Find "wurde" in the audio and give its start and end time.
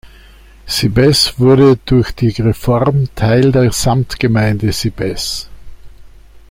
1.37-1.77